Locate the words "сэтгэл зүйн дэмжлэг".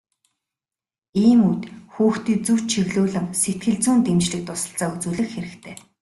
3.41-4.41